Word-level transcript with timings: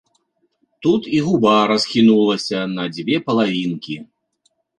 Тут 0.85 1.01
і 1.17 1.19
губа 1.27 1.57
расхінулася 1.73 2.57
на 2.77 2.83
дзве 2.95 3.21
палавінкі. 3.29 3.95